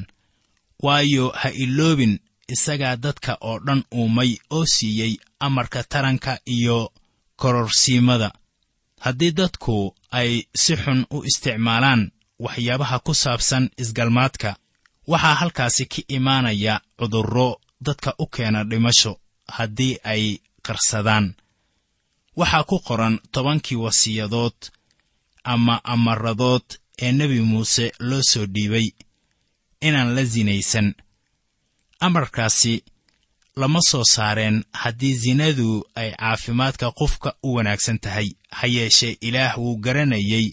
Waayo 0.83 1.25
ha 1.39 1.49
iloobin 1.63 2.19
isagaa 2.53 2.95
dadka 2.95 3.37
oo 3.41 3.59
dhan 3.65 3.83
uumay 3.97 4.31
oo 4.55 4.65
siiyey 4.65 5.13
amarka 5.39 5.83
taranka 5.83 6.39
iyo 6.55 6.91
kororsiimada. 7.35 8.31
Haddii 8.99 9.31
dadku 9.31 9.95
ay 10.11 10.31
si 10.55 10.75
xun 10.75 11.05
u 11.11 11.23
isticmaalaan 11.29 12.11
waxyaabaha 12.39 12.99
ku 12.99 13.13
saabsan 13.13 13.69
isgalmaadka. 13.77 14.55
Waxaa 15.07 15.35
halkaasi 15.35 15.85
ka 15.85 16.01
imaanaya 16.07 16.81
cudurro 16.99 17.49
dadka 17.81 18.13
u 18.19 18.25
keena 18.27 18.63
dhimasho 18.63 19.19
haddii 19.55 19.97
ay 20.03 20.23
qarsadaan. 20.65 21.35
Waxaa 22.35 22.63
ku 22.63 22.79
qoran 22.87 23.19
tobankii 23.31 23.75
wasiyadood 23.85 24.57
ama 25.43 25.75
amaradood 25.83 26.63
ee 27.01 27.11
nebi 27.11 27.39
muuse 27.41 27.91
loo 27.99 28.21
soo 28.31 28.45
dhiibay 28.45 28.87
inaan 29.81 30.15
la 30.15 30.25
sinaysan 30.25 30.93
amarkaasi 31.99 32.83
lama 33.55 33.79
soo 33.89 34.03
saareen 34.03 34.63
haddii 34.81 35.15
sinadu 35.23 35.83
ay 35.95 36.11
caafimaadka 36.11 36.91
qofka 36.91 37.33
u 37.43 37.53
wanaagsan 37.55 37.99
tahay 37.99 38.29
ha 38.51 38.67
yeeshee 38.67 39.17
ilaah 39.21 39.57
wuu 39.57 39.75
garanayay 39.77 40.47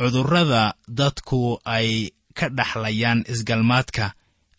cudurrada 0.00 0.62
dadku 0.88 1.60
ay 1.64 2.08
ka 2.34 2.48
dhaxlayaan 2.48 3.20
isgalmaadka 3.32 4.04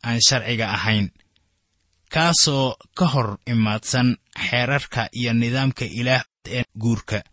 aan 0.06 0.20
sharciga 0.28 0.68
ahayn 0.78 1.10
kaasoo 2.14 2.76
ka 2.98 3.06
hor 3.14 3.30
imaadsan 3.54 4.08
xeerarka 4.48 5.10
iyo 5.20 5.34
nidaamka 5.34 5.86
ilaah 5.86 6.24
ee 6.46 6.64
guurka. 6.78 7.24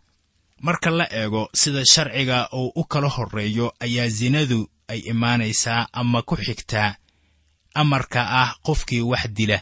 Marka 0.60 0.90
la 0.90 1.06
eego 1.20 1.48
sida 1.54 1.82
sharciga 1.92 2.48
uu 2.52 2.72
u 2.80 2.84
kala 2.84 3.08
horreeyo 3.08 3.66
ayaa 3.84 4.10
sinadu 4.10 4.60
ay 4.88 5.00
imaanaysaa 5.12 5.86
ama 5.92 6.22
ku 6.22 6.34
xigtaa 6.36 6.96
amarka 7.74 8.20
ah 8.40 8.50
qofkii 8.66 9.00
wax 9.10 9.24
dila 9.36 9.58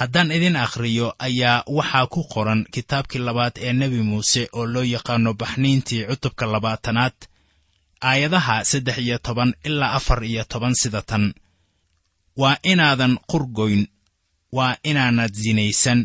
haddaan 0.00 0.30
idin 0.36 0.56
akhriyo 0.64 1.08
ayaa 1.26 1.64
waxaa 1.76 2.06
ku 2.14 2.20
qoran 2.32 2.60
kitaabkii 2.74 3.18
labaad 3.26 3.54
ee 3.66 3.72
nebi 3.80 4.00
muuse 4.10 4.42
oo 4.58 4.66
loo 4.74 4.82
yaqaano 4.94 5.30
baxniintii 5.40 6.02
cutubka 6.08 6.44
labaatanaad 6.54 7.16
aayadaha 8.08 8.56
saddex 8.70 8.98
iyo 9.04 9.16
toban 9.26 9.50
ilaa 9.68 9.92
afar 9.98 10.20
iyo 10.24 10.44
toban 10.52 10.74
sida 10.80 11.02
tan. 11.10 11.24
Waa 12.40 12.56
inaadan 12.62 13.14
qurgoyn 13.30 13.82
waa 14.56 14.76
inaanad 14.90 15.32
sinaysan 15.42 16.00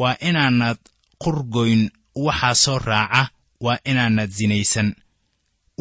waa 0.00 0.16
inaanad 0.28 0.78
qurgoyn 1.24 1.82
waxaa 2.26 2.54
soo 2.64 2.78
raaca 2.88 3.22
waa 3.64 3.78
inaanad 3.90 4.30
sinaysan 4.38 4.88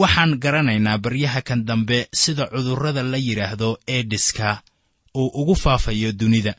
waxaan 0.01 0.31
garanaynaa 0.43 0.97
baryaha 1.03 1.41
kan 1.47 1.61
dambe 1.67 1.99
sida 2.21 2.43
cudurrada 2.53 3.03
la 3.11 3.17
yidhaahdo 3.27 3.69
eedhiska 3.95 4.61
uu 5.19 5.27
ugu 5.41 5.55
faafayo 5.63 6.11
dunida 6.19 6.53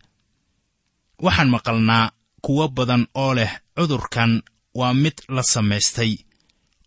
waxaan 1.24 1.50
maqalnaa 1.54 2.10
kuwo 2.44 2.68
badan 2.76 3.06
oo 3.14 3.34
leh 3.34 3.52
cudurkan 3.76 4.42
waa 4.78 4.94
mid 5.02 5.16
la 5.28 5.42
samaystay 5.42 6.12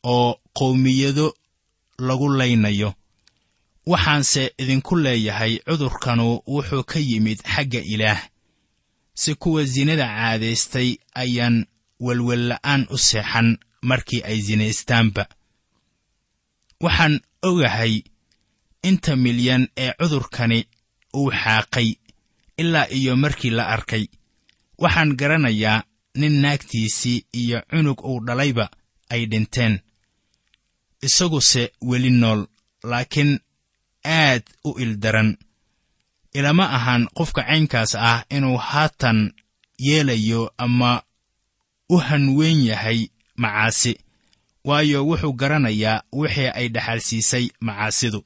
oo 0.04 0.40
qowmiyado 0.58 1.28
lagu 2.08 2.28
laynayo. 2.40 2.94
Waxaanse 3.92 4.44
idinku 4.62 4.96
leeyahay 5.04 5.54
cudurkanu 5.68 6.26
wuxuu 6.54 6.84
ka 6.84 7.00
yimid 7.00 7.40
xagga 7.54 7.80
ilaah. 7.94 8.22
Si 9.14 9.36
kuwa 9.36 9.68
sinada 9.68 10.08
caadaystay 10.08 10.90
ayaan 11.22 11.66
welwella'aan 12.06 12.82
u 12.90 12.98
seexan 12.98 13.58
markii 13.90 14.22
ay 14.30 14.40
sinaystaanba 14.48 15.24
waxaan 16.84 17.16
ogahay 17.50 17.94
inta 18.90 19.16
milyan 19.16 19.64
ee 19.78 19.92
cudurkani 20.00 20.60
uu 21.20 21.32
xaaqay 21.44 21.90
ilaa 22.62 22.88
iyo 22.98 23.16
markii 23.24 23.50
la 23.58 23.68
arkay 23.76 24.06
waxaan 24.84 25.16
garanayaa 25.20 25.84
nin 26.20 26.34
naagtiisii 26.44 27.26
iyo 27.42 27.58
cunug 27.70 28.00
uu 28.10 28.20
dhalayba 28.26 28.66
ay 29.14 29.26
dhinteen. 29.32 29.74
Isaguse 31.08 31.64
weli 31.90 32.10
nool 32.10 32.42
laakiin 32.90 33.32
aad 34.06 34.44
u 34.64 34.80
ildaran 34.84 35.38
ilama 36.34 36.66
ahan 36.78 37.08
qofka 37.18 37.42
caynkaas 37.44 37.96
ah 37.96 38.20
inuu 38.36 38.58
haatan 38.58 39.20
yeelayo 39.86 40.54
ama 40.58 40.92
u 41.90 41.98
hanweyn 41.98 42.60
yahay 42.70 43.00
macaasi 43.36 43.94
waayo 44.68 45.00
wuxuu 45.08 45.34
garanayaa 45.34 46.04
wixii 46.20 46.48
ay 46.60 46.68
dhaxalsiisay 46.76 47.46
macaasidu 47.60 48.20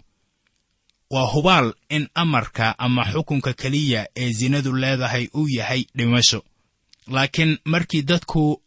waa 1.16 1.32
hubaal 1.34 1.74
in 1.90 2.08
amarka 2.14 2.80
ama 2.80 3.04
xukunka 3.12 3.54
keliya 3.54 4.08
ee 4.16 4.34
sinadu 4.34 4.72
leedahay 4.76 5.28
uu 5.36 5.48
yahay 5.58 5.84
dhimasho. 5.98 6.44
Laakiin 7.08 7.58
markii 7.66 8.02
dadku 8.02 8.62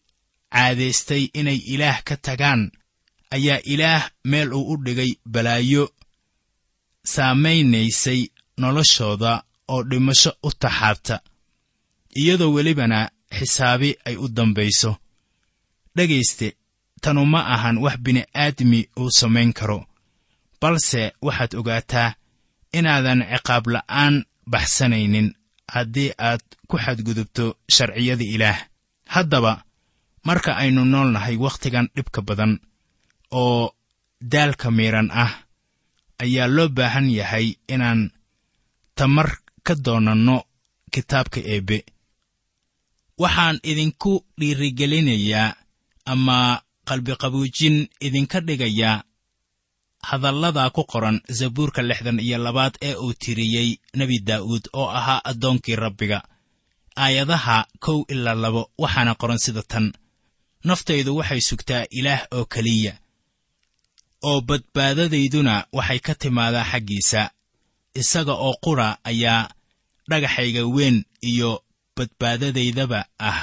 caadaystay 0.53 1.23
inay 1.39 1.57
ilaah 1.75 1.99
ka 2.09 2.17
tagaan 2.17 2.63
ayaa 3.31 3.61
ilaah 3.73 4.11
meel 4.25 4.53
uu 4.53 4.65
u 4.73 4.77
dhigay 4.85 5.13
balaayo 5.33 5.85
saamaynaysay 7.13 8.21
noloshooda 8.61 9.33
oo 9.69 9.83
dhimasho 9.91 10.33
u 10.43 10.51
taxaabta 10.63 11.17
iyadoo 12.21 12.53
welibana 12.57 13.11
xisaabi 13.39 13.91
ay 14.05 14.17
u 14.17 14.29
dambayso. 14.29 14.97
Dhegayste 15.97 16.57
tanu 17.03 17.27
ma 17.33 17.41
ahan 17.55 17.79
wax 17.85 17.97
bini'aadmi 18.05 18.81
uu 19.01 19.11
samayn 19.19 19.53
karo 19.53 19.79
balse 20.61 21.13
waxaad 21.27 21.53
ogaataa 21.61 22.15
inaadan 22.73 23.21
ciqaab 23.33 23.65
la'aan 23.75 24.15
baxsanaynin 24.53 25.29
haddii 25.75 26.11
aad 26.19 26.43
ku 26.69 26.77
xadgudubto 26.85 27.45
sharciyada 27.75 28.25
ilaah. 28.35 28.59
Haddaba 29.15 29.65
marka 30.25 30.51
aynu 30.63 30.85
nool 30.85 31.11
nahay 31.15 31.37
wakhtigan 31.37 31.87
dhibka 31.97 32.21
badan 32.29 32.53
oo 33.31 33.73
daalka 34.33 34.71
miidhan 34.71 35.09
ah 35.23 35.33
ayaa 36.23 36.49
loo 36.57 36.69
baahan 36.69 37.09
yahay 37.19 37.47
inaan 37.75 38.01
tamar 38.99 39.29
ka 39.67 39.75
doonanno 39.85 40.37
kitaabka 40.93 41.41
eebbe 41.53 41.79
waxaan 43.23 43.57
idinku 43.71 44.13
dhiirigelinayaa 44.41 45.57
ama 46.13 46.39
qalbiqabuujin 46.89 47.77
idinka 48.07 48.39
dhigayaa 48.47 49.03
hadalladaa 50.09 50.71
ku 50.77 50.83
qoran 50.93 51.17
zabuurka 51.39 51.81
lixdan 51.89 52.19
iyo 52.27 52.39
labaad 52.47 52.75
ee 52.89 52.95
uu 53.05 53.13
tiriyey 53.23 53.69
nebi 53.99 54.17
daa'uud 54.29 54.65
oo 54.81 54.89
ahaa 54.99 55.21
addoonkii 55.31 55.77
rabbiga. 55.85 56.19
Aayadaha 57.05 57.57
kow 57.85 57.99
ilaa 58.13 58.35
labo 58.43 58.63
waxaana 58.83 59.13
qoran 59.21 59.39
sida 59.45 59.63
tan. 59.73 59.87
Naftaydu 60.69 61.11
waxay 61.19 61.41
sugtaa 61.49 61.85
ilaah 61.99 62.23
oo 62.37 62.45
keliya 62.53 62.93
oo 64.29 64.39
badbaadadayduna 64.49 65.55
waxay 65.77 66.01
ka 66.07 66.13
timaadaa 66.23 66.65
xaggiisa. 66.73 67.23
Isaga 68.01 68.33
oo 68.47 68.55
qura 68.65 68.89
ayaa 69.11 69.41
dhagaxayga 70.11 70.63
weyn 70.77 70.97
iyo 71.31 71.51
badbaadadaydaba 71.97 73.01
ah. 73.31 73.41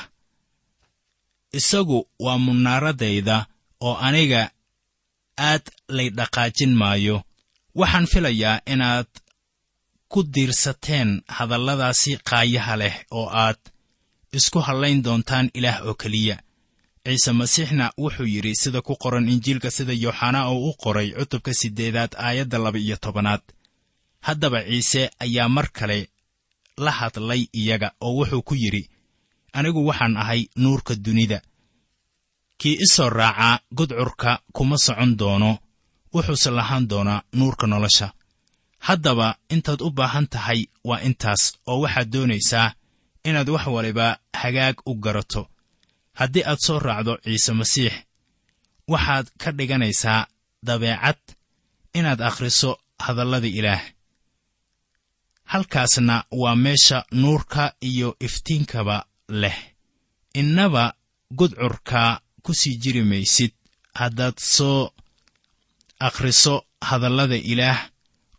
Isagu 1.59 1.99
waa 2.25 2.37
munaaradayda 2.45 3.37
oo 3.87 3.95
aniga 4.07 4.41
aad 5.37 5.63
lay 5.89 6.09
dhaqaajin 6.09 6.73
maayo. 6.81 7.23
Waxaan 7.75 8.07
filayaa 8.07 8.61
inaad 8.73 9.07
ku 10.11 10.23
diirsateen 10.23 11.21
hadalladaasi 11.37 12.17
qaayaha 12.29 12.75
leh 12.81 12.95
oo 13.11 13.27
aad 13.29 13.59
isku 14.37 14.59
hallayn 14.67 15.03
doontaan 15.03 15.49
ilaah 15.53 15.79
oo 15.87 15.93
keliya. 15.93 16.37
Ciise 17.05 17.31
masiixna 17.31 17.91
wuxuu 17.97 18.25
yidhi 18.33 18.55
sida 18.55 18.81
ku 18.81 18.95
qoran 19.03 19.29
injiilka 19.29 19.69
sida 19.71 19.93
yooxanaa 20.03 20.45
oo 20.51 20.69
u 20.69 20.73
qoray 20.83 21.09
cutubka 21.17 21.53
siddeedaad 21.53 22.11
aayadda 22.17 22.57
laba 22.57 22.79
iyo 22.79 22.97
tobanaad. 22.97 23.41
Haddaba 24.27 24.59
ciise 24.63 25.09
ayaa 25.19 25.49
mar 25.49 25.67
kale 25.77 26.09
la 26.77 26.91
hadlay 26.91 27.41
iyaga 27.53 27.91
oo 28.01 28.13
wuxuu 28.19 28.41
ku 28.41 28.55
yidhi 28.55 28.83
anigu 29.53 29.85
waxaan 29.87 30.17
ahay 30.17 30.41
nuurka 30.55 30.95
dunida 30.95 31.41
kii 32.57 32.77
i 32.83 32.87
soo 32.93 33.09
raacaa 33.09 33.59
gudcurka 33.77 34.31
kuma 34.53 34.77
socon 34.77 35.17
doono 35.19 35.51
wuxuuse 36.13 36.49
lahaan 36.51 36.87
doonaa 36.89 37.21
nuurka 37.33 37.67
nolosha. 37.67 38.07
Haddaba 38.87 39.35
intaad 39.49 39.81
u 39.81 39.89
baahan 39.97 40.27
tahay 40.33 40.61
waa 40.83 40.99
intaas 41.07 41.43
oo 41.67 41.79
waxaad 41.83 42.09
doonaysaa 42.13 42.73
inaad 43.27 43.49
wax 43.49 43.65
waliba 43.67 44.17
hagaag 44.41 44.75
u 44.85 44.95
garato. 44.95 45.49
Haddii 46.19 46.43
aad 46.45 46.59
soo 46.65 46.79
raacdo 46.79 47.17
ciise 47.23 47.53
masiix 47.53 47.93
waxaad 48.87 49.27
ka 49.41 49.51
dhiganaysaa 49.57 50.27
dabeecad 50.67 51.19
inaad 51.93 52.21
akhriso 52.21 52.71
hadallada 52.99 53.47
ilaah. 53.47 53.83
Halkaasna 55.43 56.23
waa 56.31 56.55
meesha 56.55 57.05
nuurka 57.11 57.73
iyo 57.81 58.15
iftiinkaba 58.19 59.05
leh. 59.29 59.57
Innaba 60.33 60.93
gudcurka 61.37 62.21
ku 62.45 62.51
sii 62.59 62.75
jiri 62.81 63.03
maysid 63.11 63.51
haddaad 63.99 64.37
soo 64.55 64.81
akhriso 66.07 66.55
hadallada 66.87 67.35
ilaah 67.51 67.79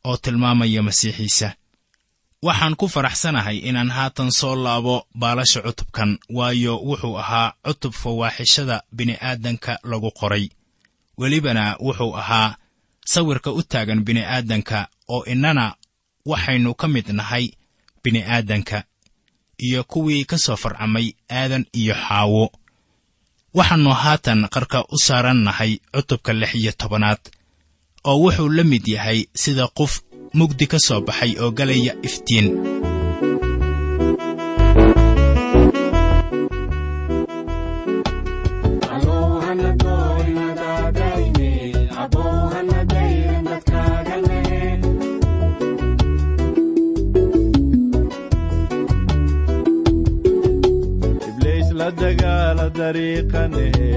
oo 0.08 0.16
tilmaamaya 0.24 0.82
masiixiisa. 0.88 1.48
Waxaan 2.46 2.74
ku 2.80 2.86
faraxsanahay 2.94 3.58
inaan 3.68 3.90
haatan 3.96 4.30
soo 4.38 4.54
laabo 4.64 4.96
baalasha 5.20 5.60
cutubkan 5.66 6.10
waayo 6.36 6.74
wuxuu 6.88 7.16
ahaa 7.22 7.48
cutub 7.64 7.92
fawaaxishada 8.02 8.76
bini'aadanka 8.96 9.72
lagu 9.90 10.10
qoray. 10.18 10.44
Welibana 11.18 11.64
wuxuu 11.86 12.12
ahaa 12.22 12.56
sawirka 13.12 13.50
u 13.50 13.62
taagan 13.70 14.00
bini'aadanka 14.06 14.78
oo 15.14 15.22
innana 15.32 15.64
waxaynu 16.30 16.70
ka 16.80 16.86
mid 16.94 17.08
nahay 17.18 17.46
bini'aadanka 18.04 18.78
iyo 19.66 19.80
kuwii 19.90 20.24
ka 20.30 20.36
soo 20.44 20.56
farcamay 20.62 21.06
aadan 21.38 21.64
iyo 21.80 21.94
xaawo 21.94 22.44
waxaannu 23.54 23.90
haatan 24.02 24.48
qarka 24.54 24.84
u 24.94 24.98
saaran 24.98 25.40
nahay 25.46 25.78
cutubka 25.94 26.32
lix 26.32 26.54
iyo 26.54 26.72
tobanaad 26.80 27.22
oo 28.04 28.16
wuxuu 28.22 28.48
la 28.48 28.64
mid 28.64 28.84
yahay 28.88 29.26
sida 29.34 29.66
qof 29.78 29.92
mugdi 30.38 30.66
ka 30.66 30.78
soo 30.78 31.00
baxay 31.00 31.32
oo 31.42 31.50
galaya 31.50 31.92
iftiin 32.06 32.46
dariiqanehe 52.86 53.88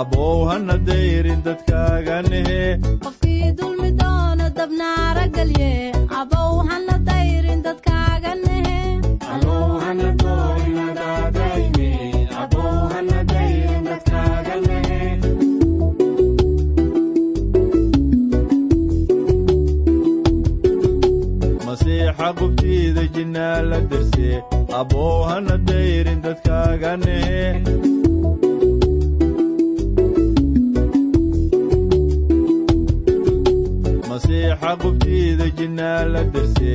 abow 0.00 0.36
hana 0.50 0.76
dayrin 0.88 1.40
dadkaaganehe 1.46 2.60
qofkii 3.04 3.50
dulmi 3.58 3.90
doono 4.00 4.46
dabnaara 4.58 5.24
galye 5.36 5.70
abow 6.20 6.52
hana 6.70 6.96
dayrin 7.08 7.60
dadkaaga 7.66 8.32
nehe 8.44 8.76
masiixa 21.66 22.28
qubtiida 22.38 23.02
jinnaa 23.14 23.56
la 23.70 23.78
derse 23.90 24.28
abow 24.80 25.16
hana 25.28 25.56
dayrin 25.68 26.20
dadkaaganehe 26.26 27.42
masiixa 34.68 34.82
qubtiida 34.82 35.46
jinnaa 35.58 36.00
la 36.12 36.22
derse 36.34 36.72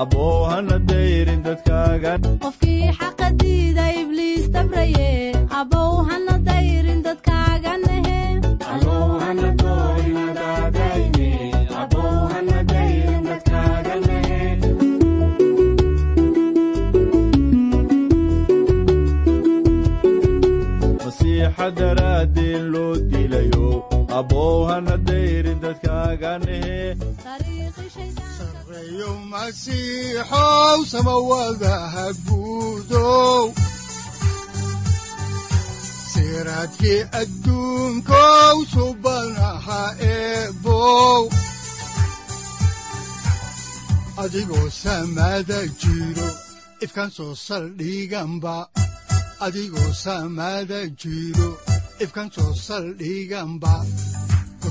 abow 0.00 0.38
hana 0.50 0.76
dayrin 0.90 1.40
dadkaaga 1.46 2.12
qofkii 2.44 2.90
xaqa 2.98 3.26
diida 3.42 3.84
ibliis 4.02 4.44
dabraye 4.54 5.10
abow 5.60 5.92
hana 6.08 6.34
dayrin 6.48 7.00
dadkaaga 7.06 7.72
nehe. 7.86 8.20
Masiixa 21.04 21.66
daraaddeen 21.78 22.64
loo 22.72 22.92
dilayo 23.10 23.68
abow 24.18 24.56
hana 24.70 24.96
dayrin 25.08 25.58
sareeyo 28.38 29.10
masiixow 29.32 30.78
guudow 32.26 33.44
adduunkow 37.20 38.56
subanaha 38.72 39.82
eebow 40.12 41.22
adigoo 44.22 44.68
samada 44.82 45.60
jiro 45.80 46.28
ifkan 46.84 47.10
soo 47.16 47.34
saldhiganba 47.46 48.56
soo 52.34 52.52
saldhiganba 52.66 53.74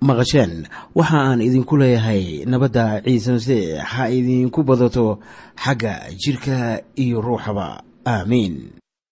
maqasheen. 0.00 0.66
Waxa 0.94 1.18
aan 1.18 1.40
idinku 1.40 1.76
leeyahay 1.76 2.44
nabadda 2.46 3.02
ciise 3.04 3.30
masiix 3.32 3.78
ha 3.84 4.08
idinku 4.08 4.62
badato 4.64 5.18
xagga 5.56 6.10
jidhka 6.16 6.82
iyo 6.96 7.20
ruuxaba. 7.20 7.82
Aamiin 8.06 8.79